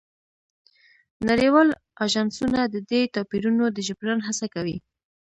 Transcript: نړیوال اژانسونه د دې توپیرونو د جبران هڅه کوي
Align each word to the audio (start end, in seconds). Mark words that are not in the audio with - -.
نړیوال 1.29 1.69
اژانسونه 2.05 2.59
د 2.73 2.75
دې 2.89 3.01
توپیرونو 3.13 3.65
د 3.75 3.77
جبران 3.87 4.19
هڅه 4.27 4.45
کوي 4.53 4.77